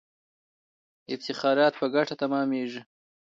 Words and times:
افتخارات 1.13 1.73
په 1.79 1.85
ګټه 1.95 2.15
تمامیږي. 2.21 2.81